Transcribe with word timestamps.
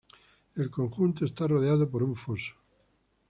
El 0.55 0.71
conjunto 0.71 1.25
está 1.25 1.45
rodeado 1.47 1.87
por 1.87 2.01
un 2.01 2.15
foso. 2.15 2.55